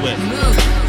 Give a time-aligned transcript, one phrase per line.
[0.00, 0.79] Swift.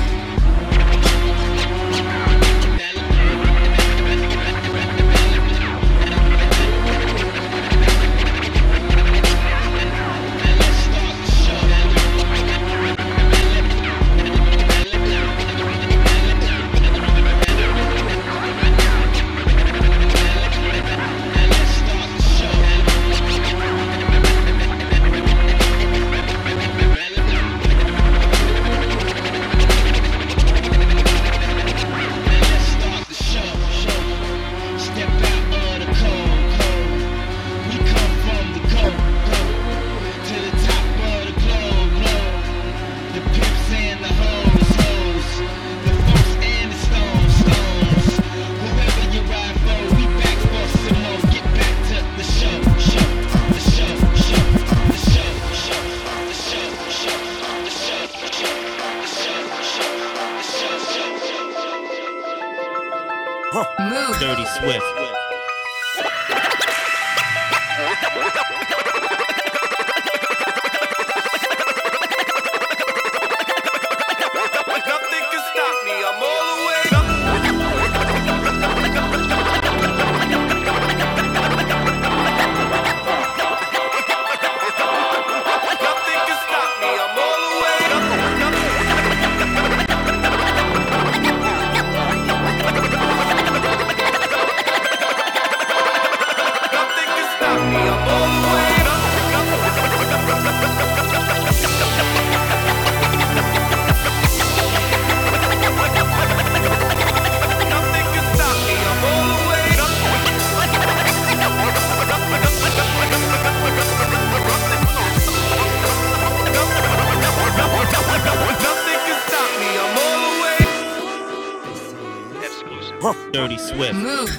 [123.42, 123.96] Dirty Swift.
[123.96, 124.30] Move.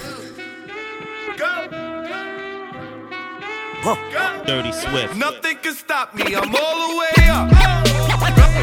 [1.37, 1.67] Go.
[3.83, 4.45] Go.
[4.47, 5.17] Dirty Swift.
[5.17, 6.23] Nothing can stop me.
[6.37, 7.51] I'm all the way up.
[7.51, 8.31] All the way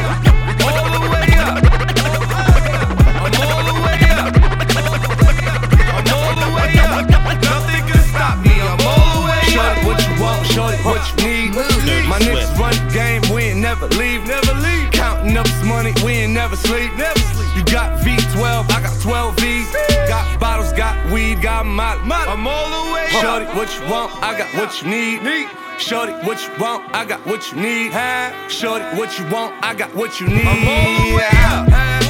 [0.56, 1.60] I'm all the way up.
[5.92, 7.04] I'm all the way up.
[7.44, 8.56] Nothing can stop me.
[8.64, 9.76] I'm all the way up.
[9.76, 10.46] Shorty, what you want?
[10.46, 12.08] Shorty, what you need?
[12.08, 13.20] My niggas run the game.
[13.34, 14.26] We ain't never leave.
[14.26, 14.90] Never leave.
[14.90, 15.92] Counting up this money.
[16.02, 16.96] We ain't never sleep.
[16.96, 17.56] Never sleep.
[17.58, 18.70] You got V12.
[18.70, 19.89] I got 12 V's.
[20.76, 20.76] Got bottles.
[20.76, 21.42] Got weed.
[21.42, 22.00] Got molly.
[22.10, 23.06] I'm all the way.
[23.08, 24.12] Shorty, what you want?
[24.22, 25.48] I got what you need.
[25.78, 26.94] Shorty, what you want?
[26.94, 27.92] I got what you need.
[28.50, 29.54] Shorty, what you want?
[29.64, 30.46] I got what you need.
[30.46, 32.09] I'm all the way up.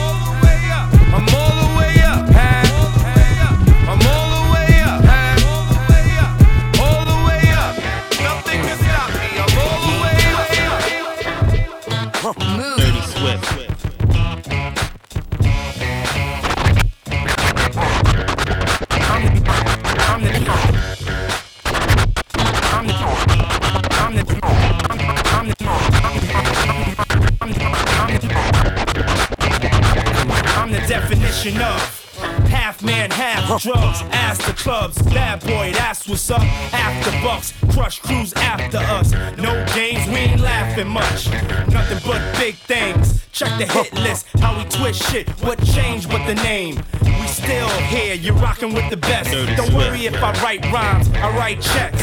[33.60, 34.02] Drugs.
[34.10, 36.40] Ask the clubs, bad boy, that's what's up.
[36.72, 39.12] After bucks, crush crews after us.
[39.36, 41.28] No games, we ain't laughing much.
[41.68, 43.24] Nothing but big things.
[43.32, 45.28] Check the hit list, how we twist shit.
[45.42, 46.82] What changed but the name?
[47.02, 49.30] We still here, you're rocking with the best.
[49.30, 52.02] Don't worry if I write rhymes, I write checks.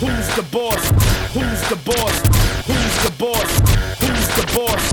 [0.00, 0.82] Who's the boss?
[1.34, 2.14] Who's the boss?
[2.66, 3.50] Who's the boss?
[4.00, 4.92] Who's the boss?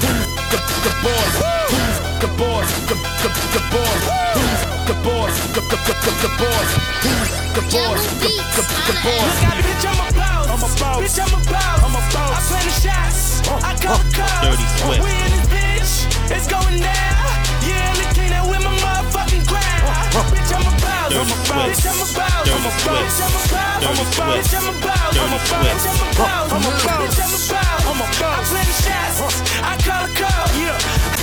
[0.00, 1.75] Who's the, the boss?
[2.16, 2.72] Who's the boss?
[2.88, 4.00] The, the, the boss?
[4.32, 5.36] Who's the boss?
[5.52, 6.68] The, the, the, the, the boss?
[7.04, 8.00] Who's the boss?
[8.24, 9.20] The, the, the boss?
[9.20, 10.48] Look out, bitch, I'm a boss.
[10.48, 10.96] I'm a boss.
[10.96, 11.76] Bitch, I'm a boss.
[11.84, 12.32] I'm a boss.
[12.32, 13.20] I plan the shots.
[13.52, 14.48] I call the calls.
[14.48, 15.04] Dirty Swift.
[15.04, 16.08] We in this bitch.
[16.32, 17.36] It's going down.
[17.68, 19.84] Yeah, look clean out with my motherfucking crown.
[20.32, 21.12] Bitch, I'm a boss.
[21.12, 21.68] I'm a boss.
[21.68, 21.76] Swift.
[21.76, 22.48] Bitch, I'm a boss.
[22.48, 22.96] Dirty I'm a boss.
[22.96, 23.12] Swift.
[23.12, 23.76] Bitch, I'm a boss.
[23.76, 24.40] I'm a Dirty boss.
[24.40, 24.40] Swift.
[24.40, 25.12] Bitch, I'm a boss.
[25.20, 25.68] I'm a Dirty boss.
[25.68, 26.48] Bitch, I'm a boss.
[26.48, 26.80] I'm a Move.
[26.80, 26.96] boss.
[26.96, 27.84] Bitch, I'm a boss.
[27.84, 28.40] I'm a boss.
[28.40, 29.20] I plan the shots.
[29.60, 30.56] I call the calls.
[30.56, 31.15] Yeah.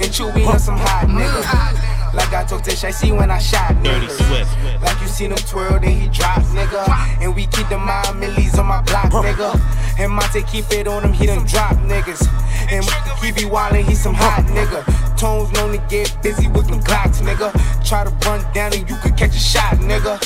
[0.00, 2.14] And Chewy on some hot nigga.
[2.14, 3.76] Like I told Tish, I see when I shot.
[4.08, 4.82] Swift.
[4.82, 6.88] Like you seen him twirl, then he drop, nigga.
[7.20, 9.60] And we keep the mind millies on my block, nigga.
[9.98, 12.26] And Monte keep it on him, he done drop niggas.
[12.70, 12.84] And
[13.22, 14.84] he be wildin', he some hot nigga.
[15.18, 17.52] Tones known to get busy with them Glocks, nigga.
[17.86, 20.18] Try to run down and you could catch a shot, nigga.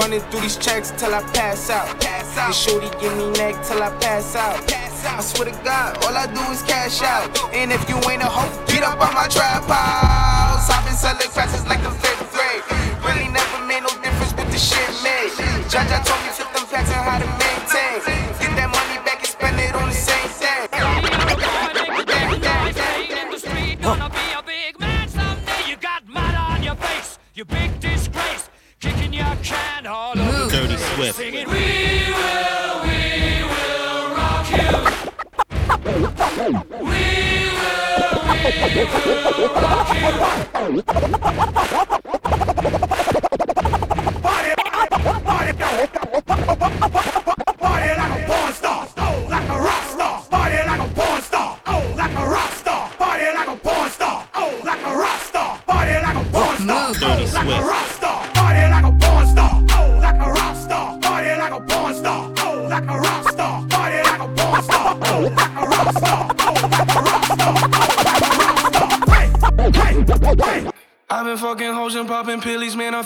[0.00, 2.00] Running through these checks till I pass out.
[2.00, 2.46] Pass out.
[2.46, 4.56] And shorty give me neck till I pass out.
[4.66, 5.18] pass out.
[5.18, 7.28] I swear to God, all I do is cash out.
[7.52, 10.70] And if you ain't a hoe, get up on my trap house.
[10.70, 12.64] I've been selling classes like the fifth grade.
[13.04, 15.36] Really never made no difference with the shit made.
[15.68, 18.00] Jaja told me took them facts and how to maintain.
[18.40, 20.50] Get that money back and spend it on the same thing.
[26.80, 28.29] face You big disgrace.
[28.80, 30.48] Kicking your can all over.
[30.48, 31.16] Dirty Swift.
[31.16, 34.68] Singing, we will, we will rock you.
[35.84, 37.04] We will, we
[39.36, 39.92] will rock
[41.94, 42.09] you.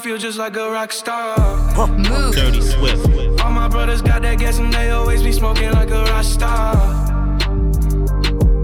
[0.04, 1.34] Feel just like a rock star.
[2.32, 3.40] Dirty Swift.
[3.40, 6.74] All my brothers got that gas and they always be smoking like a rock star.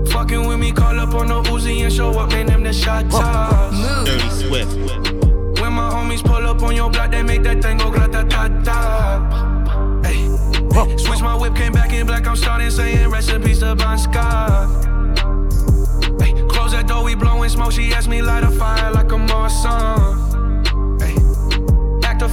[0.09, 2.45] Fucking with me, call up on the Uzi and show up, man.
[2.45, 3.75] Them the shot toss.
[4.05, 4.77] Dirty Swift.
[5.63, 8.49] When my homies pull up on your block, they make that thing go grata ta
[8.63, 10.03] ta.
[10.05, 10.29] Hey.
[10.99, 12.27] Switch my whip, came back in black.
[12.27, 14.69] I'm starting saying rest in peace to Bon Scott.
[16.21, 16.35] Hey.
[16.49, 17.73] Close that door, we blowing smoke.
[17.73, 20.20] She asked me light a fire like a Marsan.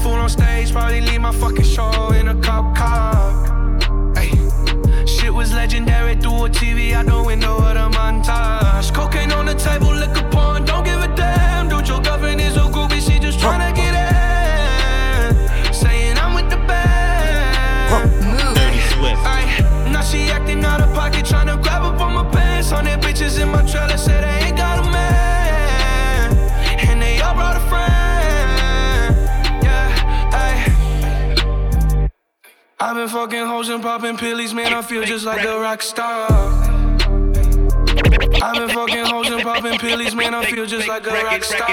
[0.08, 0.14] Hey.
[0.14, 4.14] Act a fool on stage, probably leave my fucking show in a cop car.
[4.16, 4.32] Hey.
[5.06, 8.94] Shit was legendary through a TV out the window of the montage.
[8.94, 11.70] Cocaine on the table, liquor porn, don't give a damn.
[11.70, 15.74] Dude, your girlfriend is a groupie, she just tryna get in.
[15.74, 18.56] Saying I'm with the band.
[18.56, 19.22] Dirty Swift.
[19.26, 19.46] Ay,
[19.92, 22.72] now she acting out of pocket, tryna grab up on my pants.
[22.72, 23.98] On their bitches in my trailer,
[32.88, 34.74] I've been fucking hoes and popping pillies, man.
[34.74, 36.32] I feel just like a rock star.
[38.42, 40.34] I've been fucking hoes and popping pillies, man.
[40.34, 41.10] I feel just like a.
[41.10, 41.68] Rock star,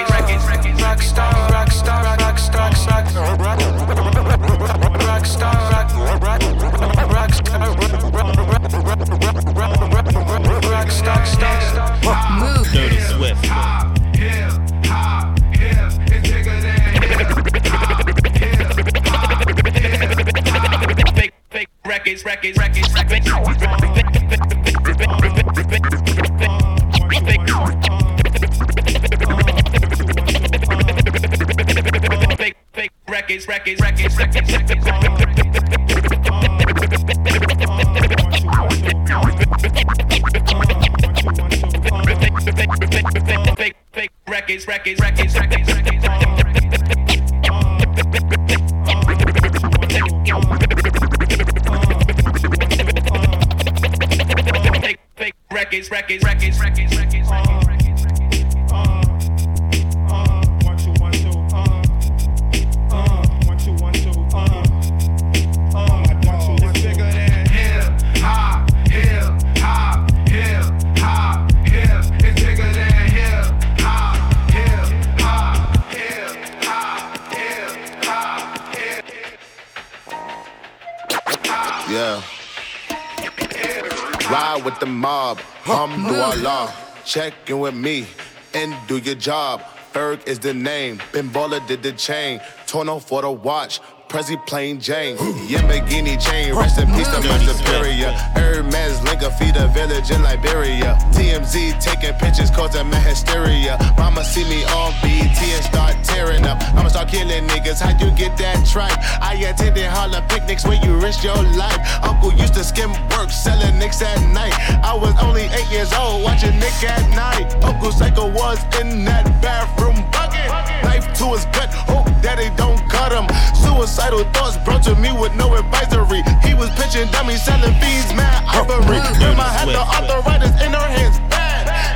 [87.47, 88.07] In with me
[88.55, 89.61] and do your job.
[89.93, 92.41] Ferg is the name, Ben Baller did the chain.
[92.65, 95.15] Torno for the watch, Prezi plain Jane.
[95.47, 98.11] Yamagini chain, rest in peace to my superior.
[98.35, 100.97] Hermes Linka feed a village in Liberia.
[101.11, 103.77] TMZ taking pictures causing my hysteria.
[103.97, 106.57] Mama see me on BT and start tearing up.
[106.75, 107.79] I'ma start killing niggas.
[107.83, 108.97] How you get that tripe?
[109.21, 111.79] I attended Harlem picnics where you risk your life.
[112.03, 114.55] Uncle used to skim work, selling nicks at night.
[114.83, 117.51] I was only eight years old, watching Nick at night.
[117.63, 120.47] Uncle Psycho was in that bathroom bucket.
[120.83, 123.27] Knife to his gut, hope daddy don't cut him.
[123.61, 126.23] Suicidal thoughts brought to me with no advisory.
[126.47, 129.03] He was pitching dummies, selling fiends, mad ivory.
[129.19, 131.44] Grandma had the arthritis in her hands, bad.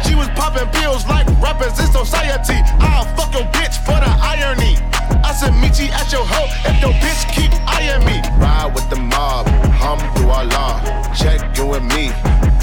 [0.06, 2.60] She was popping pills like rappers in society.
[2.80, 4.89] I'll fuck your bitch for the irony.
[5.30, 8.18] I said, meet you at your hoe if your bitch keep eyeing me.
[8.42, 9.46] Ride with the mob,
[9.78, 10.82] hum do through Allah.
[11.14, 12.10] Check you and me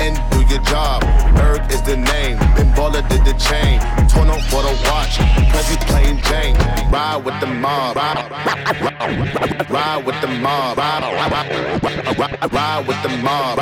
[0.03, 1.07] and do your job.
[1.39, 3.79] Berg is the name, Ben Baller did the chain.
[4.11, 5.15] Torn up for the watch,
[5.55, 6.59] Prezi plain Jane.
[6.91, 8.35] Ride with the mob, ride,
[9.71, 11.07] ride with the mob, ride,
[12.83, 13.59] with the mob,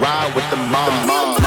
[0.00, 1.43] ride with the mob.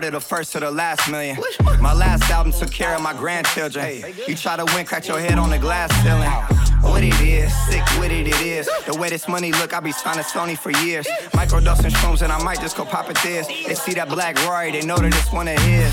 [0.00, 1.36] What's harder, the first to the last million.
[1.78, 4.02] My last album took care of my grandchildren.
[4.26, 6.30] You try to win, crack your head on the glass ceiling.
[6.80, 8.66] What it is, sick with it, it is.
[8.86, 11.06] The way this money look, I be signing Sony for years.
[11.32, 13.46] Microdosing shrooms, and I might just go pop it this.
[13.46, 15.92] They see that black Rory, they know that it's one of his.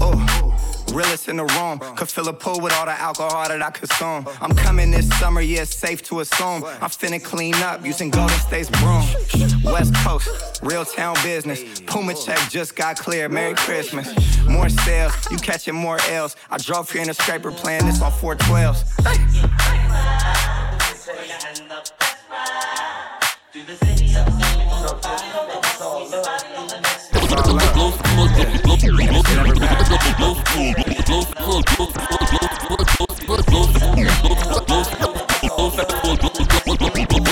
[0.00, 0.56] Oh.
[0.92, 1.80] Realest in the room.
[1.96, 4.28] Could fill a pool with all the alcohol that I consume.
[4.40, 6.64] I'm coming this summer, yeah, it's safe to assume.
[6.64, 9.04] I'm finna clean up using Golden State's broom.
[9.64, 11.80] West Coast, real town business.
[11.80, 13.28] Puma check just got clear.
[13.28, 14.08] Merry Christmas.
[14.46, 16.36] More sales, you catching more L's.
[16.50, 18.84] I drove here in a scraper playing this on 412s.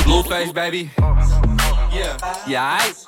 [0.04, 0.90] Blueface, baby.
[1.99, 2.47] Yeah.
[2.47, 3.05] Yeah, aight.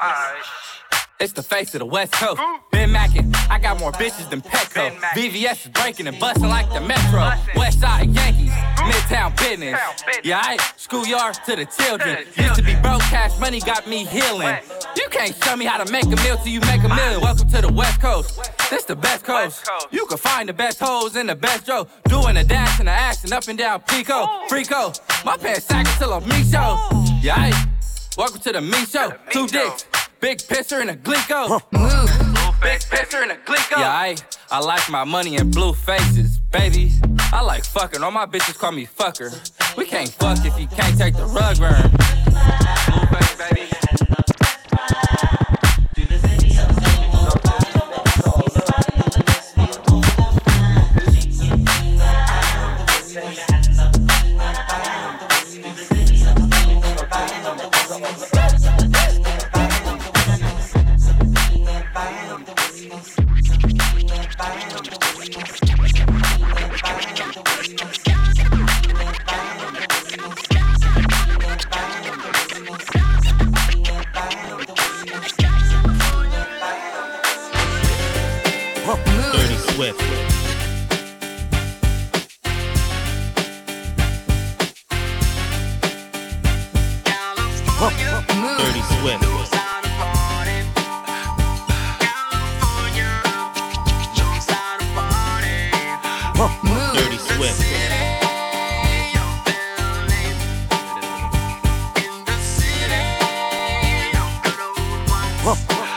[1.20, 2.40] It's the face of the West Coast.
[2.72, 4.90] Been mackin', I got more bitches than Petco.
[5.14, 7.30] VVS is breaking and bustin' like the Metro.
[7.54, 9.78] West Side Yankees, Midtown business.
[10.24, 10.60] Yeah, aight.
[10.78, 12.26] Schoolyard to the children.
[12.36, 14.56] Used to be broke, cash money got me healing.
[14.96, 17.20] You can't show me how to make a meal till you make a meal.
[17.20, 18.40] Welcome to the West Coast.
[18.70, 19.68] This the best coast.
[19.92, 21.86] You can find the best hoes and the best Joe.
[22.08, 24.26] Doing the dash and the action up and down Pico.
[24.48, 24.98] Frico.
[25.24, 26.78] My pants sagging till I'm me show.
[27.22, 27.69] Yeah, aight.
[28.16, 29.12] Welcome to the me show.
[29.30, 29.86] Two dicks.
[30.20, 31.60] Big pisser and a glico.
[32.60, 33.78] Big pisser and a glico.
[33.78, 34.16] Yeah, I,
[34.50, 36.92] I like my money in blue faces, baby.
[37.32, 38.02] I like fucking.
[38.02, 39.30] All my bitches call me fucker.
[39.76, 41.90] We can't fuck if you can't take the rug burn.
[42.90, 44.29] Blueface, baby.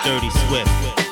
[0.04, 1.04] Dirty Swift.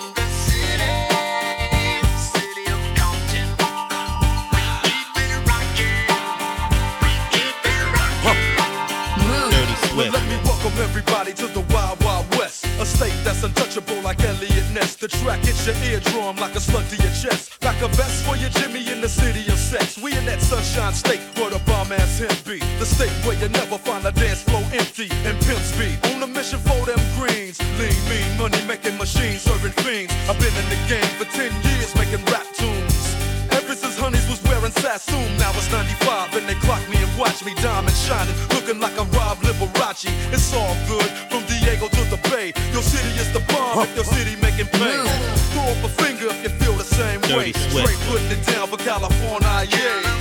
[10.81, 12.65] Everybody to the Wild Wild West.
[12.79, 14.95] A state that's untouchable like Elliot Ness.
[14.95, 17.63] The track hits your eardrum like a slug to your chest.
[17.63, 19.97] Like a vest for your Jimmy in the city of sex.
[20.01, 22.59] We in that sunshine state where the bomb ass him be.
[22.79, 25.99] The state where you never find a dance floor empty and pimp speed.
[26.15, 26.59] On a mission
[28.91, 30.13] making machines serving fiends.
[30.29, 33.15] I've been in the game for 10 years making rap tunes.
[33.51, 37.43] Ever since Honeys was wearing Sassoon, now it's 95 and they clock me and watch
[37.43, 40.09] me diamond shining, looking like I'm Rob Liberace.
[40.33, 42.53] It's all good from Diego to the Bay.
[42.71, 45.05] Your city is the bomb if your city making pain.
[45.05, 45.37] Mm.
[45.53, 47.51] Throw up a finger if you feel the same way.
[47.51, 50.20] Straight putting it down for California, yeah.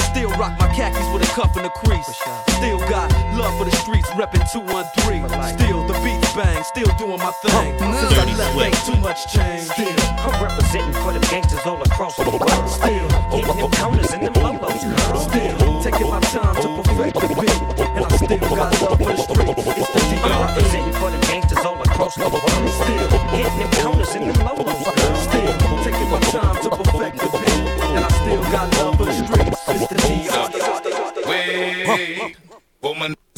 [0.41, 2.09] rock my khakis with a cuff and a crease.
[2.57, 5.29] Still got love for the streets, reppin' 213.
[5.53, 7.77] Still the beats bang, still doing my thing.
[7.77, 9.69] Since I left, ain't too much change.
[9.69, 9.93] Still,
[10.25, 12.69] I'm representing for them gangsters all across the world.
[12.69, 14.81] Still, hitting them corners and them lolos.
[15.29, 17.61] Still taking my time to perfect the beat,
[17.93, 19.61] and I still got love for the streets.
[19.77, 22.69] It's the I'm representing for them gangsters all across the world.
[22.81, 25.00] Still, hitting them corners and them lolos.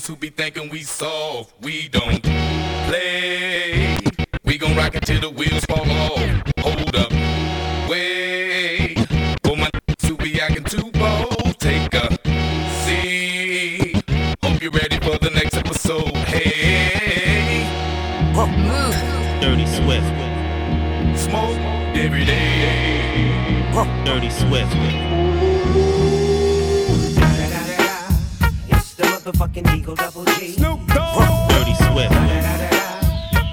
[0.04, 2.24] Niggas who be thinking we soft, we don't
[2.88, 3.98] play.
[4.44, 6.44] We gon' rock it till the wheels fall off.
[6.60, 7.12] Hold up,
[7.90, 8.98] wait,
[9.44, 12.10] for my niggas who be acting too bold, take a
[12.84, 14.04] seat.
[14.44, 16.16] Hope you're ready for the next episode.
[16.28, 17.66] Hey,
[19.42, 20.08] Dirty Swift.
[21.18, 21.58] smoke
[21.96, 23.72] every day.
[24.06, 25.23] Dirty Swift.
[29.34, 30.52] Motherfucking Eagle Double G.
[30.54, 31.50] Snoop Dogg.
[31.50, 32.14] Dirty Swift.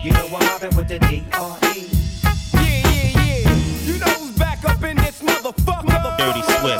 [0.05, 1.89] You know I'm mobbing with the D.R.E.
[2.55, 3.55] Yeah, yeah, yeah.
[3.85, 6.19] You know who's back up in this motherfucker.
[6.19, 6.80] Dirty Swift.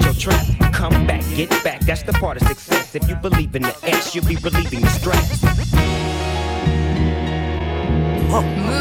[0.00, 0.44] your trap.
[0.72, 2.94] Come back, get back, that's the part of success.
[2.94, 5.40] If you believe in the X, you'll be relieving the stress.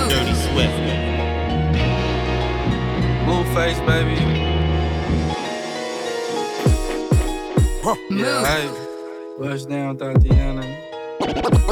[0.09, 0.77] Dirty Swift.
[3.25, 4.15] Blueface, baby.
[8.11, 8.69] Yeah, hey.
[9.39, 10.61] Bust down, Tatiana.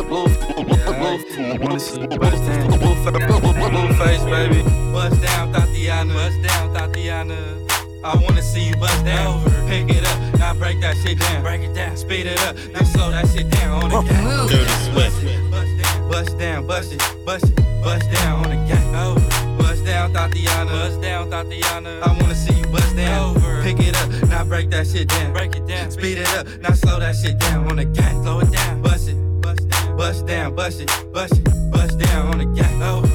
[0.07, 1.57] Blue, yeah, hey.
[1.59, 2.67] Wanna see you bust down.
[2.79, 3.13] Blueface,
[3.69, 4.63] Blueface, baby.
[4.91, 6.13] Bust down, Tatiana.
[6.13, 7.68] Bust down, Tatiana.
[8.03, 9.43] I wanna see you bust down.
[9.67, 11.41] Pick it up, now break that shit down.
[11.41, 14.47] Break it down, speed it up, now slow that shit down on the gang.
[14.47, 15.17] Dirty Swift.
[16.09, 18.95] Bust down, bust it, bust it, bust down on the gang.
[18.95, 19.19] Over.
[19.61, 20.71] Bust down, Tatiana.
[20.71, 21.99] Bust down, Tatiana.
[22.01, 23.35] I wanna see you bust down.
[23.35, 23.61] Over.
[23.63, 25.33] Pick it up, now break that shit down.
[25.33, 25.91] Break it down.
[25.91, 28.23] Speed it up, now slow that shit down on the gang.
[28.23, 28.81] Slow it down.
[28.81, 32.81] Bust it, bust down, bust down, bust it, bust it, bust down on the gang.
[32.81, 33.07] Over.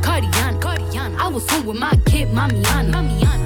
[0.00, 1.18] Cardiana, Cardiana.
[1.18, 2.92] I was home with my kid, Mamiana.
[2.92, 3.37] Mamiana.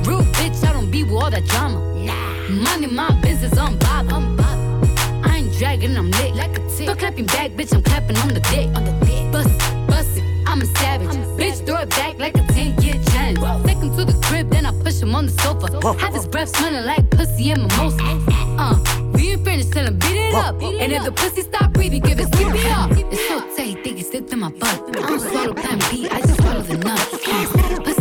[0.62, 1.80] Bitch, I don't be with all that drama.
[2.04, 2.48] Nah.
[2.48, 4.12] Money, my business, I'm bob.
[4.12, 5.24] I'm bob.
[5.24, 6.86] I ain't dragging, I'm lit like a tick.
[6.88, 8.68] Stop clapping back, bitch, I'm clapping on the dick.
[8.76, 9.32] On the dick.
[9.32, 11.08] Bust it, bust it, I'm a savage.
[11.38, 13.40] bitch, throw it back like a 10 year challenge.
[13.66, 15.98] Take him to the crib, then I push him on the sofa.
[15.98, 18.22] Have his breath smelling like pussy and mimosa.
[18.58, 18.78] Uh,
[19.14, 20.60] we ain't finished, tell him beat it up.
[20.62, 23.12] And if the pussy stop breathing, give it CPR.
[23.12, 24.80] It's so tight, think he slipped in my butt.
[24.88, 27.14] I don't swallow plan B, I just swallow the nuts.
[27.26, 27.91] Uh,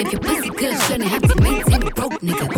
[0.00, 2.57] if your pussy good, shouldn't have to maintain a broke nigga.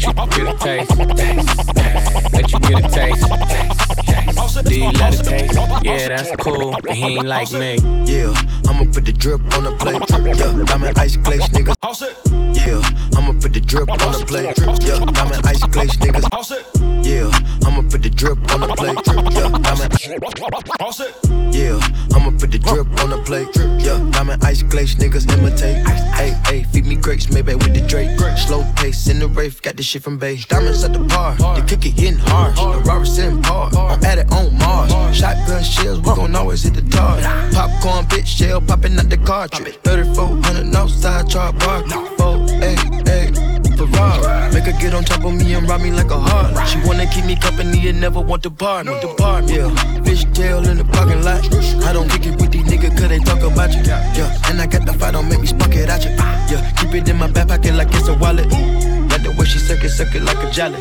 [0.00, 0.16] Taste.
[0.16, 0.98] You get a taste.
[2.32, 3.26] Let you get a taste.
[4.64, 5.54] Do you let it taste?
[5.82, 6.74] Yeah, that's cool.
[6.82, 7.76] But he ain't like me.
[8.06, 8.32] Yeah,
[8.66, 10.02] I'ma put the drip on the plate.
[10.10, 11.76] Yeah, diamond ice glaze niggas.
[12.56, 12.80] Yeah,
[13.30, 14.58] I'ma put the drip on the plate.
[14.82, 16.26] Yeah, diamond ice glaze niggas.
[17.06, 17.30] Yeah,
[17.64, 18.98] I'ma put the drip on the plate.
[19.30, 19.94] Yeah, diamond.
[21.54, 21.78] Yeah,
[22.12, 23.46] I'ma put the drip on the plate.
[23.78, 25.86] Yeah, diamond ice glaze niggas imitate.
[25.86, 28.18] Hey, hey, feed me grapes, maybe with the Drake.
[28.36, 30.38] Slow pace in the rave, got this shit from Bay.
[30.48, 32.56] Diamonds at the bar, the cookie getting hard.
[32.56, 34.90] The Robert's in par, I'm at it on Mars.
[35.16, 37.24] Shotgun shells, we gon' always hit the target.
[37.54, 39.78] Popcorn, bitch, shell popping out the cartridge.
[39.84, 41.84] 3400 outside, chart bar.
[42.18, 43.19] Four, eight, eight.
[43.86, 44.52] Ferrari.
[44.52, 46.68] Make her get on top of me and rob me like a heart.
[46.68, 48.92] She wanna keep me company and never want to bar me.
[48.92, 49.56] Me.
[49.56, 51.44] Yeah, fish tail in the parking lot.
[51.84, 53.82] I don't kick it with these niggas cause they talk about you.
[53.82, 56.10] Yeah, and I got the fight, don't make me spark it at you.
[56.50, 58.50] Yeah, keep it in my back pocket like it's a wallet.
[59.10, 60.80] Like the way she suck it, suck it like a jelly.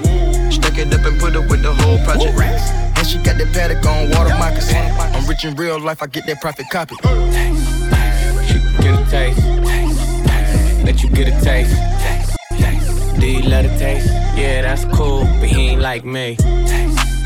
[0.52, 2.38] Stuck it up and put it with the whole project.
[2.38, 4.92] And she got that paddock on water moccasin.
[5.16, 6.96] I'm rich in real life, I get that profit copy.
[6.96, 9.40] You can get a taste.
[9.40, 10.86] taste.
[10.86, 12.19] Let you get a taste.
[12.62, 13.20] Taste, taste.
[13.20, 14.08] Do you let it taste?
[14.38, 16.38] Yeah, that's cool, but he ain't like me.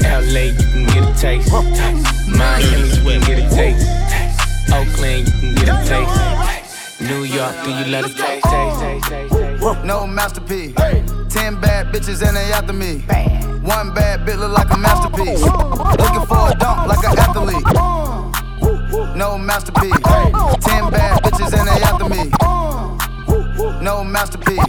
[0.03, 1.49] LA, you can get a taste.
[1.49, 2.29] taste.
[2.29, 3.85] Miami, you can get a taste.
[4.11, 4.71] taste.
[4.73, 7.01] Oakland, you can get a taste.
[7.01, 8.43] New York, do you let it taste?
[9.85, 10.73] No masterpiece.
[11.29, 12.99] Ten bad bitches and they after me.
[13.67, 15.41] One bad bitch look like a masterpiece.
[15.41, 17.63] Looking for a dunk like an athlete.
[19.17, 19.91] No masterpiece.
[20.61, 22.52] Ten bad bitches and they after me.
[23.83, 24.65] No masterpiece.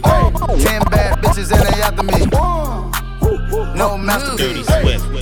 [0.61, 2.25] Ten bad bitches and they after me.
[3.77, 4.67] No masterpiece.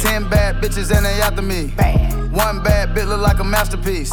[0.02, 1.68] Ten bad bitches and they after me.
[2.32, 4.12] One bad bitch look like a masterpiece.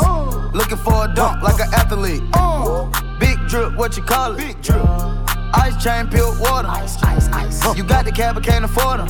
[0.52, 2.22] Looking for a dunk like an athlete.
[3.18, 4.38] Big drip, what you call it?
[4.38, 4.84] Big drip.
[5.54, 6.68] Ice chain, pure water.
[6.68, 7.76] Ice, ice, ice.
[7.76, 9.08] You got the cab, but can't afford them.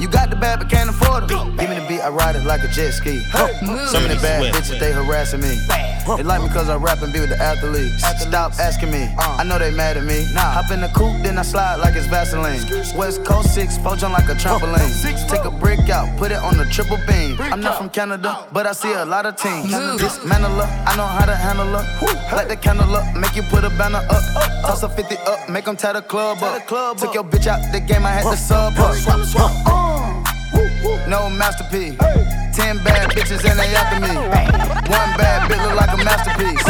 [0.00, 1.56] You got the bad, but can't afford them.
[1.56, 3.20] Give me the beat, I ride it like a jet ski.
[3.20, 5.56] Some of the bad bitches, they harassing me.
[6.16, 8.02] They like me cause I rap and be with the athletes.
[8.20, 10.26] Stop asking me, I know they mad at me.
[10.34, 12.60] Hop in the coupe, then I slide like it's Vaseline.
[12.96, 14.90] West Coast 6, four jump like a trampoline.
[15.28, 17.36] Take a brick out, put it on the triple beam.
[17.40, 19.70] I'm not from Canada, but I see a lot of teams.
[19.98, 21.84] Dismantle her, I know how to handle her.
[22.36, 24.22] Light the candle up, make you put a banner up.
[24.66, 26.66] Toss a 50 up, make them tie the club up.
[26.98, 29.89] Took your bitch out the game, I had to sub up.
[31.08, 31.98] No masterpiece.
[32.54, 34.14] Ten bad bitches and they after me.
[34.16, 36.64] One bad bitch look like a masterpiece.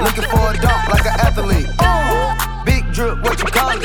[0.00, 1.68] Looking for a dunk like an athlete.
[2.64, 3.82] Big drip, what you call it?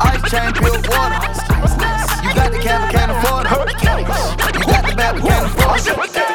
[0.00, 1.18] Ice chain, pure water.
[2.22, 3.52] You got the cab, can't afford it.
[4.58, 6.31] You got the bad, but can't afford it.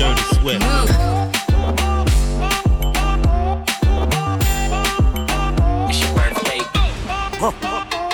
[0.00, 0.64] Dirty Swift.
[5.90, 6.60] It's your birthday.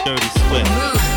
[0.05, 1.16] Dirty Swift.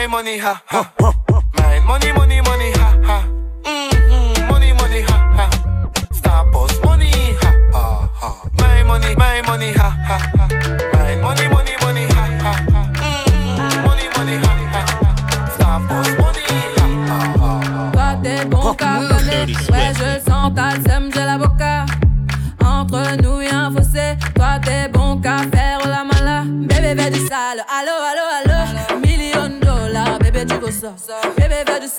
[0.00, 0.94] my money, ha, ha.
[1.58, 3.28] My money, money, money, ha, ha.
[3.64, 5.92] Mm-hmm, money, money, ha, ha.
[6.10, 7.10] Stop us, money,
[7.42, 8.50] ha, ha, ha.
[8.58, 10.89] My money, my money, ha, ha, ha.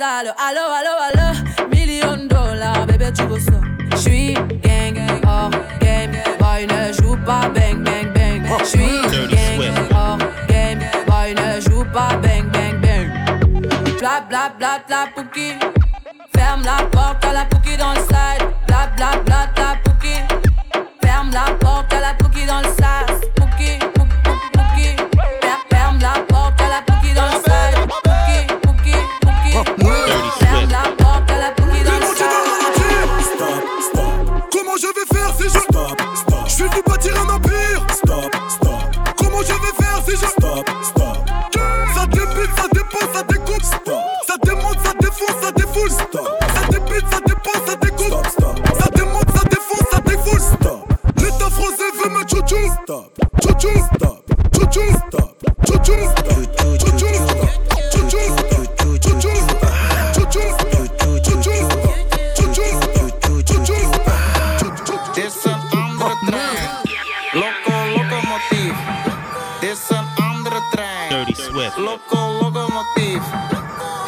[0.02, 0.34] sale.
[0.36, 1.28] Allo, allo, allo,
[1.70, 3.62] million dollars, bébé, tu ressens.
[3.98, 4.34] J'suis
[4.64, 8.42] gang, hors oh, game, boy, ne joue pas bang, bang, bang.
[8.52, 9.62] Oh, J'suis mm, gang,
[9.94, 13.08] hors game, oh, boy, ne joue pas bang, bang, bang.
[14.00, 15.54] Bla, bla, la pouki.
[16.36, 17.94] Ferme la porte à la pouki dans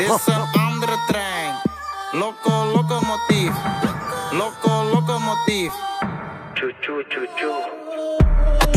[0.03, 1.55] Dit is een andere trein.
[2.11, 3.51] Loco, locomotief.
[4.31, 5.73] Loco, locomotief.
[6.53, 8.72] Choo, choo, choo, choo.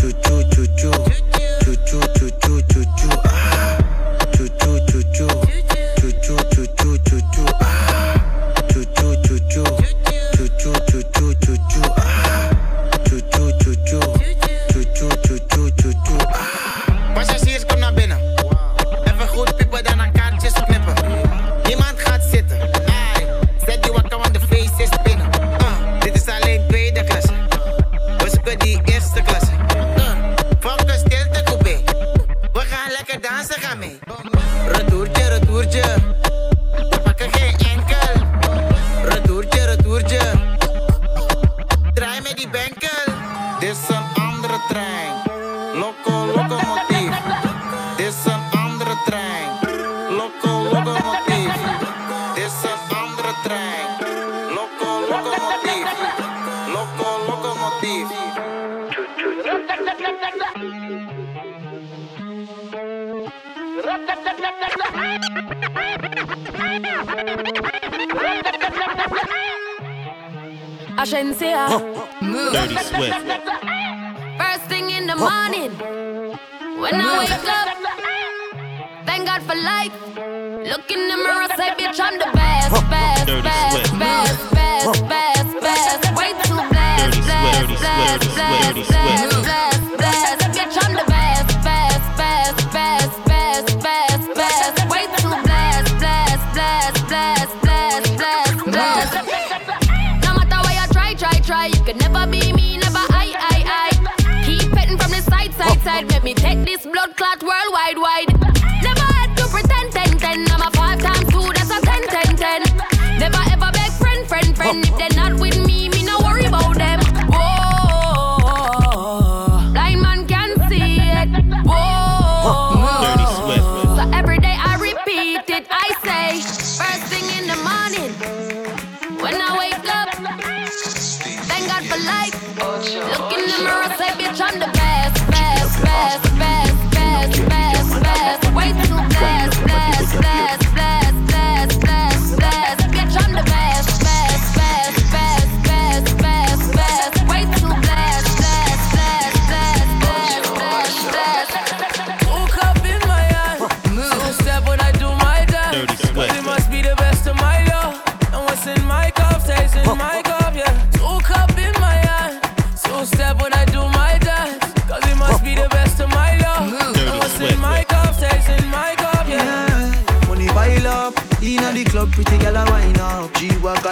[101.66, 104.44] You could never be me, never I, I, I.
[104.44, 106.08] Keep petting from the side, side, side.
[106.10, 108.25] Let me take this blood clot worldwide, wide.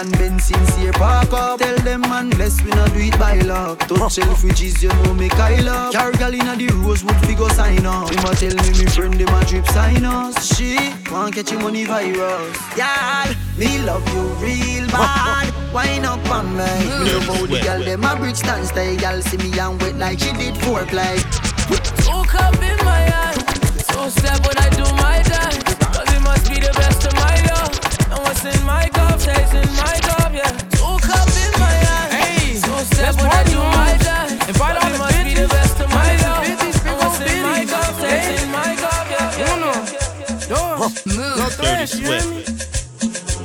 [0.05, 1.59] G-Wagon, Benz, sincere park up.
[1.59, 3.79] Tell them man, bless we not do it by luck.
[3.79, 5.93] Touch Selfridges, you know me Kyle up.
[5.93, 8.09] Car girl inna the Rosewood, fi go sign up.
[8.09, 10.55] Him a tell me me friend them a drip sign us.
[10.55, 10.77] She
[11.11, 12.57] want catch your money virus.
[12.77, 15.53] Yeah, me love you real bad.
[15.73, 16.65] Wine up on me.
[17.03, 18.97] Me love how the girl them a bridge dance style.
[18.97, 21.17] Girl see me and wet like she did foreplay.
[22.03, 23.41] Two cup in my hand.
[23.89, 25.75] Two step when I do my dance.
[25.93, 27.73] Cause it must be the best of my love.
[28.11, 29.64] And what's in my cup stays
[34.47, 35.49] Invite all the must be the bitches.
[35.49, 36.43] best of my love.
[36.45, 39.39] bitches, big old in my cup in my cup, yeah.
[39.39, 39.71] yeah, Uno,
[40.47, 41.05] dos,
[41.39, 42.45] no tres, you hear me?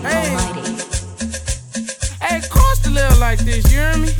[0.05, 0.37] Hey,
[2.21, 4.11] hey, cost a little like this, you hear me?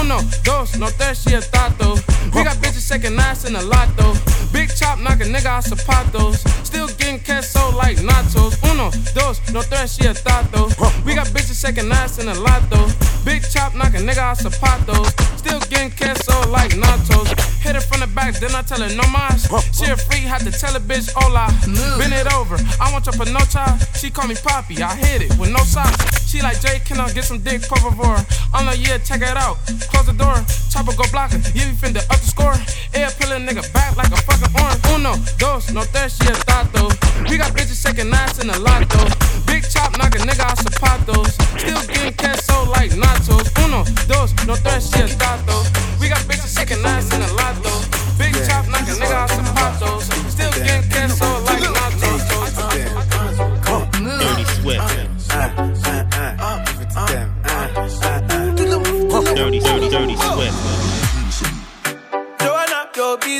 [0.00, 1.96] Uno, dos, no tres, she a tato.
[2.32, 4.14] We got bitches shaking ass in a lot though.
[4.52, 6.38] Big chop knock a nigga out zapatos.
[6.64, 8.54] Still getting queso like nachos.
[8.70, 10.68] Uno, dos, no tres, she a tato.
[11.04, 12.88] We got bitches shaking ass in a lot though.
[13.24, 15.10] Big chop knock a nigga out zapatos.
[15.38, 17.28] Still getting queso like nachos.
[17.60, 19.50] Hit her from the back, then I tell her no mas.
[19.76, 21.50] She a freak, had to tell a bitch hola.
[21.98, 23.66] Bend it over, I want your panocha.
[23.98, 26.30] She call me Poppy, I hit it with no socks.
[26.30, 28.24] She like Jay, can I get some dick, por favor?
[28.54, 29.58] I'm like, yeah, check it out.
[29.90, 30.38] Close the door,
[30.70, 31.38] chopper go block her.
[31.54, 32.54] Yeah, we finna up the score.
[32.94, 34.80] Air a nigga back like a fucking orange.
[34.94, 36.88] Uno, dos, no tres, she a tato.
[37.28, 39.10] We got bitches shaking ass in the lot though.
[39.44, 41.36] Big chop knock a nigga out zapatos.
[41.60, 43.48] Still getting queso like nachos.
[43.64, 45.64] Uno, dos, no tres, she a tato.
[46.00, 47.82] We got bitches shaking ass in the lot though.
[48.16, 50.08] Big chop knock a nigga out zapatos.
[50.30, 51.45] Still getting queso like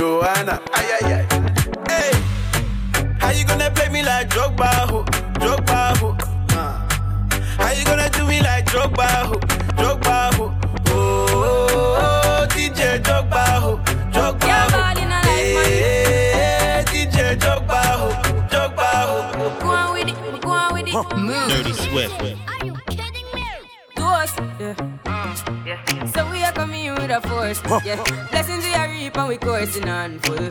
[0.00, 0.56] Joanna?
[0.72, 1.24] Ay ay ay.
[1.92, 2.12] Hey,
[3.20, 5.04] how you gonna play me like Drogba, ho,
[5.36, 6.16] Drogba, ho?
[6.56, 6.80] Uh.
[7.60, 9.34] How you gonna do me like Drogba, ho,
[9.76, 10.44] Drogba, ho?
[10.88, 13.76] Oh, oh, oh, DJ Drogba, ho,
[14.08, 14.72] Drogba, ho.
[14.72, 15.68] balling a life.
[15.68, 18.08] Hey, DJ Drogba, ho,
[18.48, 19.60] Drogba, ho.
[19.60, 20.94] Go on with it, go on with it.
[21.18, 21.48] Move.
[21.52, 22.16] Dirty Swift.
[23.96, 26.06] To us, yeah.
[26.14, 28.00] So we are coming with a force, yeah.
[29.10, 30.48] Are reap and we coursing on full.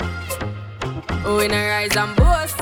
[1.26, 2.60] Oh, we not rise and boast.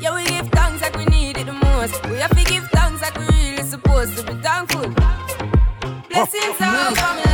[0.00, 2.04] Yeah, we give thanks like we need it the most.
[2.08, 4.92] We have to give thanks like we really supposed to be thankful.
[4.98, 7.25] Oh, Blessings all for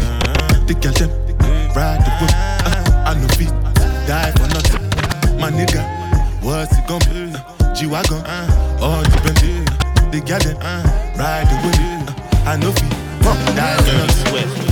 [0.00, 0.66] all.
[0.66, 1.10] The girl them,
[1.74, 2.34] ride the whip.
[2.64, 3.52] Uh, I no fit,
[4.06, 4.84] die for nothing.
[5.40, 5.82] My nigga,
[6.42, 7.34] what's it gon' be?
[7.34, 10.82] Uh, G-Wagon, uh, all the Bentley, uh, the garden, uh,
[11.18, 12.88] ride the wind, uh, I know fi,
[13.56, 14.70] die Dirty Swift.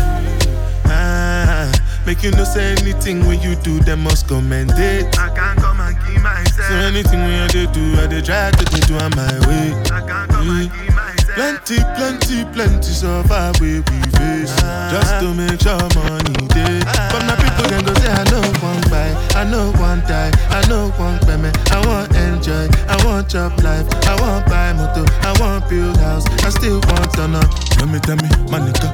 [0.86, 1.70] Ah,
[2.06, 5.18] make you no say anything when you do, them must commend it.
[5.18, 6.68] I can't come and keep myself.
[6.68, 9.72] So anything when they do, I they try to do, do on my way.
[9.90, 10.89] I can't come and keep myself.
[11.34, 13.82] Plenty, plenty, plenty so far we
[14.18, 14.54] face.
[14.90, 16.80] Just to make sure money day.
[17.10, 20.66] But my people then go say I know one buy, I know one die, I
[20.68, 21.56] know one payment.
[21.70, 26.26] I want enjoy, I want job life, I want buy motor, I want build house,
[26.44, 27.42] I still want to know.
[27.78, 28.90] Tell me, tell me, my nigga,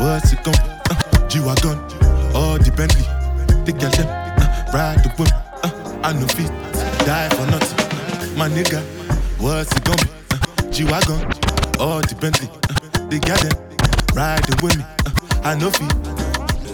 [0.00, 1.78] what's it gon' uh, G-Wagon,
[2.34, 3.04] all the Bentley,
[3.64, 5.30] the girl them, uh, ride the whip,
[5.62, 6.50] uh, I know feet,
[7.04, 8.38] die for nothing.
[8.38, 8.80] My nigga,
[9.38, 10.08] what's it gon' be?
[10.32, 11.20] Uh, G-Wagon,
[11.78, 13.56] all the Bentley, uh, the girl them,
[14.14, 15.92] ride with me, uh, I know feet.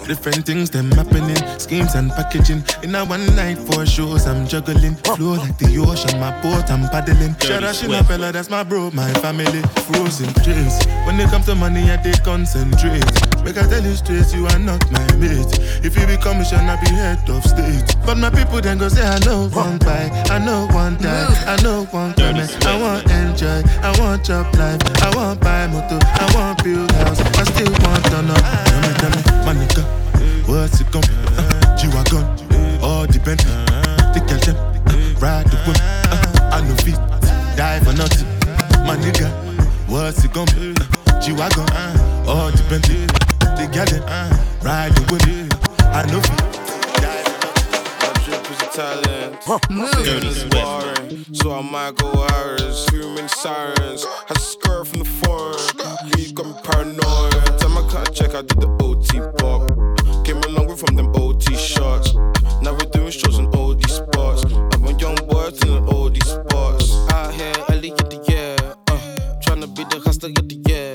[0.07, 2.65] Different things them happening, schemes and packaging.
[2.83, 4.97] In a one night for shows, I'm juggling.
[4.97, 7.37] Flow like the ocean, my boat, I'm paddling.
[7.39, 8.09] Shout out Swift.
[8.09, 9.63] fella, that's my bro, my family.
[9.87, 10.85] Frozen dreams.
[11.07, 13.32] When it comes to money, I they concentrate.
[13.45, 15.59] Make I tell you straight, you are not my mate.
[15.83, 17.97] If you be commissioner, I be head of state.
[18.07, 21.61] But my people then go say, I know one buy, I know one die, I
[21.63, 22.51] know one payment.
[22.65, 27.21] I want enjoy, I want job life, I want buy motor, I want build house,
[27.21, 28.35] I still want to know.
[28.39, 29.83] Tell me, tell me, my nigga,
[30.47, 30.99] what's it be?
[31.37, 32.25] Uh, G-Wagon,
[32.81, 33.51] all the Bentley,
[34.15, 36.95] the them, uh, ride the whip, uh, I know feet,
[37.57, 38.29] die for nothing.
[38.87, 39.29] My nigga,
[39.89, 40.75] what's it gon' be?
[41.21, 43.07] G-Wagon, uh, all the Bentley,
[43.57, 44.31] the girl them, uh,
[44.63, 45.23] ride the whip,
[45.93, 46.53] I know feet.
[48.01, 49.39] My drip is Italian.
[50.05, 52.87] Dirty boring, so I might go Harris.
[52.87, 54.05] Too many sirens.
[54.29, 55.59] Had to skirt from the foreign.
[56.19, 57.35] You got me paranoid.
[57.35, 60.25] Every time I cut a check, I did the OT pop.
[60.25, 62.15] Came along with from them OT shots.
[62.63, 64.45] Now we're doing shows on all these spots.
[64.45, 66.93] I'm a young boy telling all these spots.
[67.13, 68.57] Out here, early in the year.
[68.89, 68.99] Uh,
[69.45, 70.95] tryna be the hustler of the year.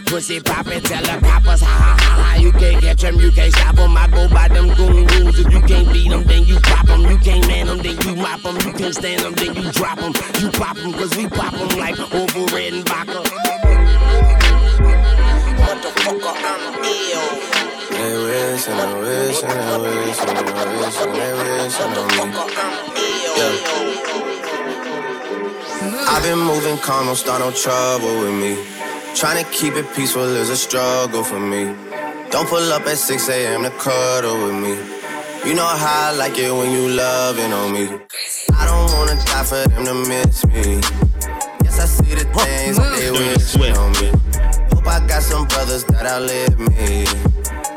[0.05, 2.35] Pussy poppin', tell the coppers, ha ha ha ha.
[2.41, 3.95] You can't catch them, you can't stop them.
[3.95, 5.39] I go by them goon rules.
[5.39, 7.01] If you can't beat them, then you pop them.
[7.01, 8.55] You can't man them, then you mop them.
[8.57, 10.13] You can't stand them, then you drop them.
[10.39, 13.23] You pop them, cause we pop them like over red and vodka.
[15.63, 17.51] Motherfucker, I'm ill.
[17.91, 20.41] They wish and I wish and I wish and I
[20.81, 22.61] wish and they wish me.
[26.07, 28.80] I've been moving calm, don't start no trouble with me.
[29.15, 31.75] Trying to keep it peaceful is a struggle for me.
[32.31, 33.63] Don't pull up at 6 a.m.
[33.63, 34.73] to cuddle with me.
[35.47, 37.85] You know how I like it when you loving on me.
[38.53, 40.81] I don't wanna die for them to miss me.
[41.63, 44.09] Yes, I see the things that they wish on me.
[44.73, 47.05] Hope I got some brothers that outlive me.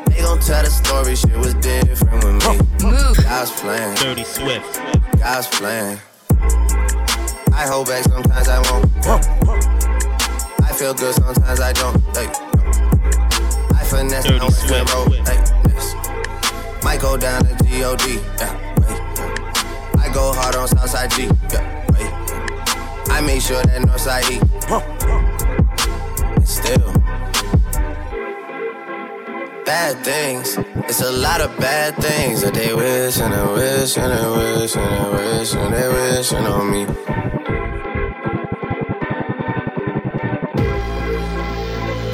[0.07, 3.23] They gon' tell the story, shit was different with me.
[3.23, 3.95] God's playing.
[3.97, 4.81] Dirty Swift.
[5.19, 5.99] God's playing.
[7.53, 9.44] I hold back sometimes I won't.
[10.75, 12.01] I feel good sometimes I don't.
[12.17, 12.27] Hey.
[13.79, 14.93] I finesse Dirty swim Swift.
[14.93, 15.13] road.
[15.29, 15.39] Hey.
[15.69, 15.95] yes.
[16.83, 18.15] Might go down to G-O-D.
[18.39, 19.95] Yeah.
[20.03, 21.31] I go hard on Southside G.
[21.53, 21.63] Yeah.
[21.95, 23.13] hey.
[23.13, 24.41] I make sure that Northside E.
[26.35, 26.93] And still.
[29.65, 30.59] Bad things,
[30.89, 34.75] it's a lot of bad things that they wish and they wish and they wish
[34.75, 37.34] and they wish and they wishing on me.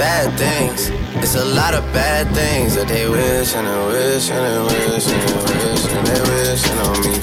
[0.01, 0.89] Bad things.
[1.23, 5.07] It's a lot of bad things that they wish and they wish and they wish
[5.13, 7.15] and they wish and they wishing on me.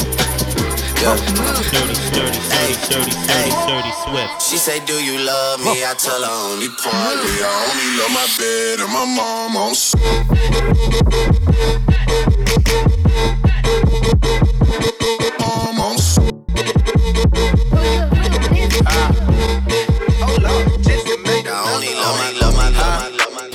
[1.02, 1.18] Yeah.
[1.18, 3.14] Dirty, dirty, dirty, dirty, dirty,
[3.66, 4.42] dirty, swift.
[4.46, 5.82] She say, Do you love me?
[5.82, 7.36] I tell her only partly.
[7.42, 9.74] I only love my bed and my mom oh, on Mom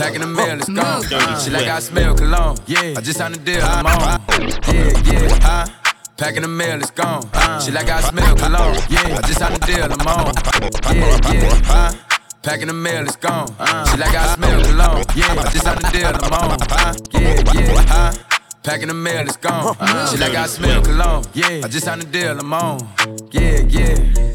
[0.03, 1.38] Packing the mail, it's gone.
[1.38, 2.57] She like I smell cologne.
[2.66, 4.20] Yeah, I just signed a deal, I'm on.
[4.66, 5.66] Yeah, yeah, huh?
[6.16, 7.22] Packing the mail, it's gone.
[7.61, 8.74] She like I smell cologne.
[8.90, 10.34] Yeah, I just signed a deal, I'm on.
[10.92, 11.92] Yeah, yeah, huh?
[12.42, 13.46] Packing the mail, it's gone.
[13.46, 15.05] She like I smell cologne.
[15.14, 16.59] Yeah, I just signed a deal, I'm on.
[17.12, 18.12] Yeah, yeah, huh?
[18.64, 19.76] Packing the mail, it's gone.
[20.11, 21.24] She like I smell cologne.
[21.32, 22.80] Yeah, I just signed a deal, I'm on.
[23.30, 24.34] Yeah, yeah.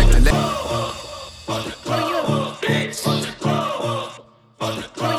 [0.09, 0.23] that
[5.01, 5.10] let.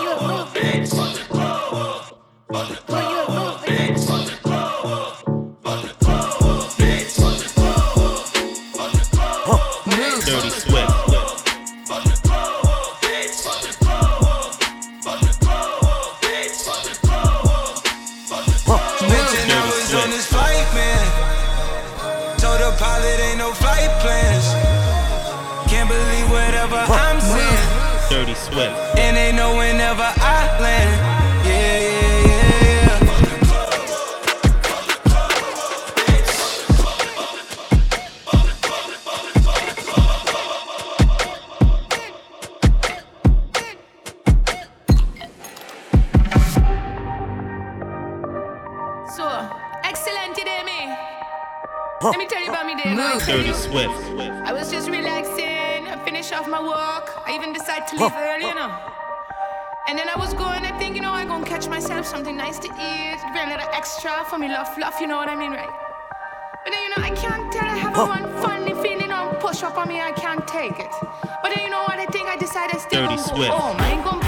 [28.23, 28.99] Dirty Swift.
[28.99, 30.95] And they know whenever I land.
[31.45, 32.53] Yeah, yeah, yeah, yeah.
[49.17, 49.27] So,
[56.43, 57.07] off my work.
[57.27, 58.71] I even decided to leave early, you know.
[59.89, 62.59] And then I was going, I think, you know, I'm gonna catch myself something nice
[62.61, 65.53] to eat, bring a little extra for me love fluff, you know what I mean,
[65.53, 65.71] right?
[66.65, 69.63] But then, you know, I can't tell I have a one funny feeling on push
[69.63, 70.93] up on me, I can't take it.
[71.43, 73.51] But then, you know what, I think I decided still Dirty gonna go Swift.
[73.53, 73.77] home.
[73.79, 74.25] I ain't gonna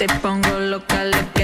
[0.00, 1.39] te pongo loca lo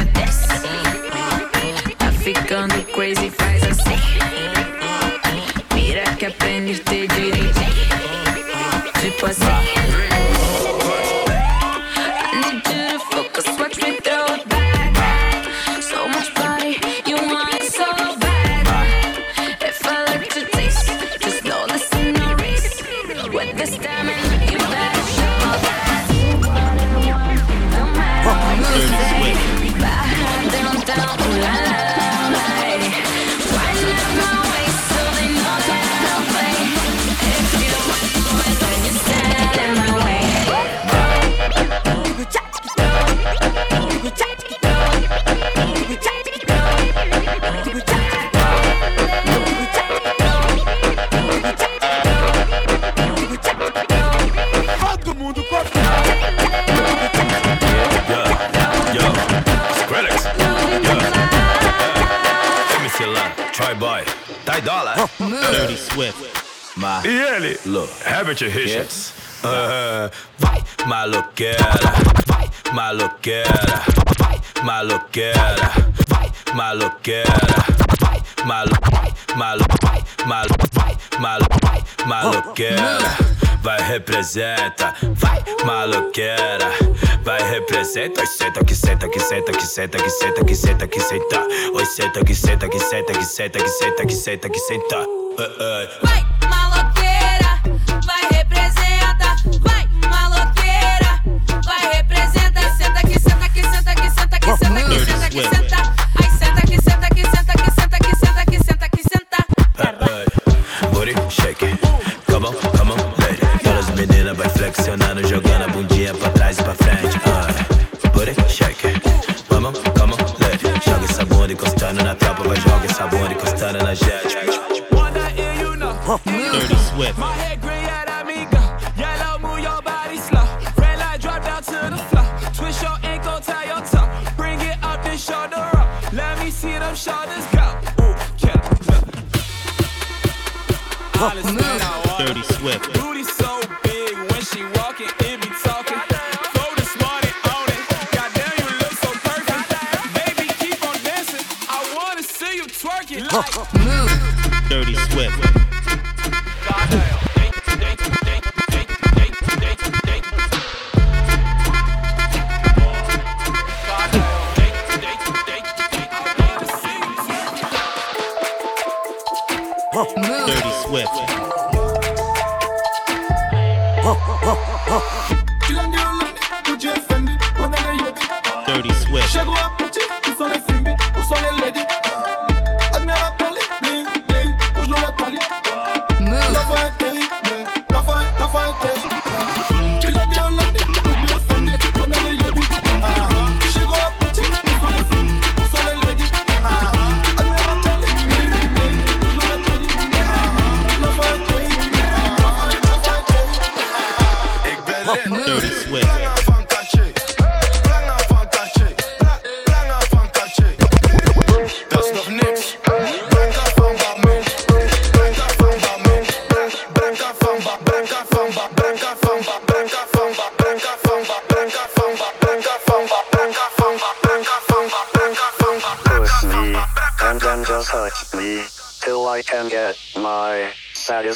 [88.06, 91.46] senta, senta, que senta, que senta, que senta, que senta, que senta, que senta.
[91.74, 95.06] Oi, senta, que senta, que senta, que senta, que senta, que senta, que senta.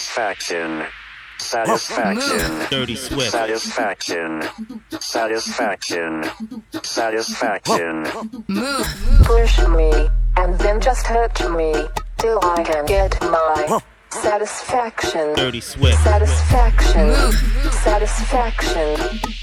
[0.01, 0.87] Satisfaction.
[1.37, 2.67] Satisfaction.
[2.71, 3.33] Dirty Swift.
[3.33, 4.43] Satisfaction.
[4.99, 6.25] Satisfaction.
[6.83, 8.07] Satisfaction.
[8.49, 8.87] Move.
[9.25, 11.75] Push me, and then just hurt me
[12.17, 15.35] till I can get my satisfaction.
[15.35, 16.03] Dirty Swift.
[16.03, 17.09] Satisfaction.
[17.09, 17.35] Move.
[17.85, 18.97] Satisfaction.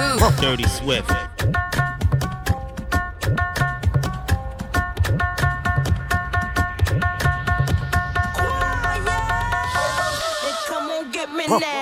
[0.00, 0.30] Woo.
[0.40, 1.08] Dirty Swift.
[10.68, 11.79] Come on, get me now.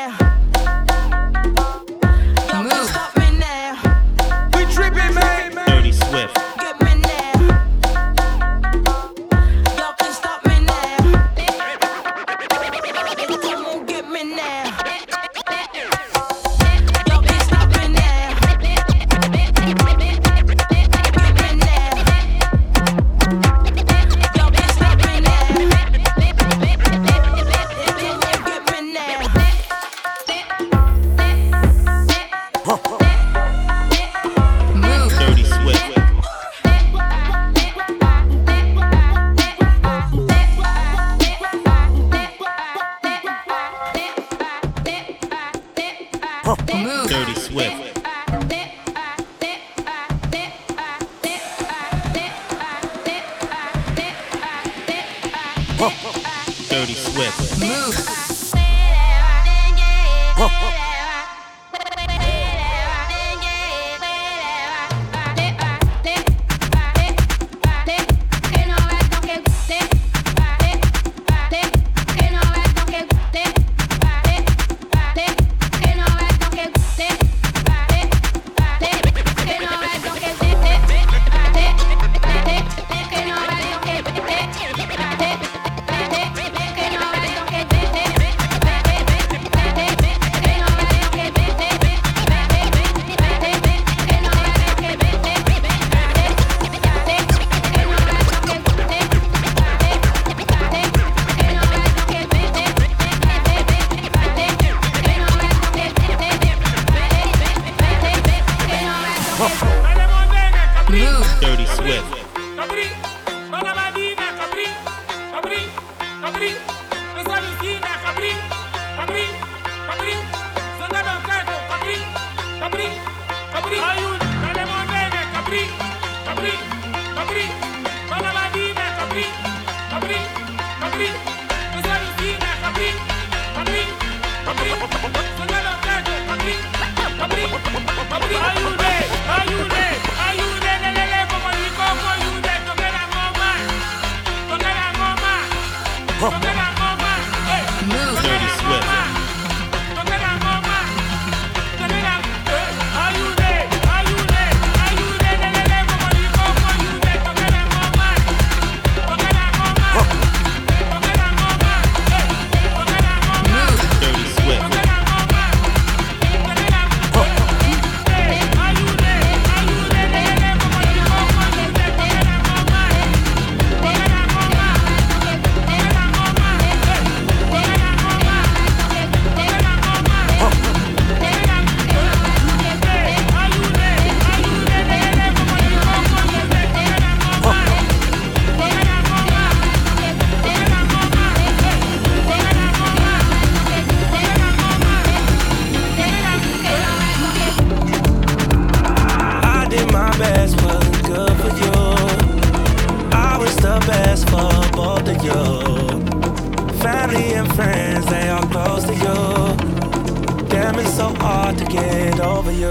[207.08, 210.46] family and friends, they all close to you.
[210.48, 212.68] Damn, it's so hard to get over you.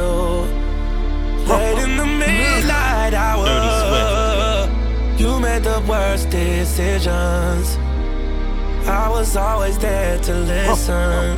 [1.47, 4.69] Late in the midnight hour,
[5.17, 7.77] you made the worst decisions.
[8.87, 11.37] I was always there to listen,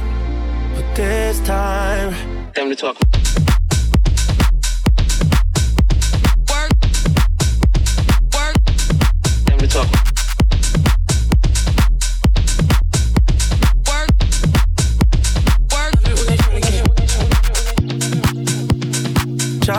[0.75, 2.13] but this time,
[2.53, 3.18] time to talk.